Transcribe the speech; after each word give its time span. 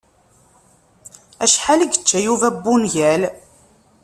Acḥal 1.43 1.79
i 1.81 1.87
yečča 1.91 2.19
Yuba 2.25 2.49
n 2.53 2.65
ungul? 2.73 3.21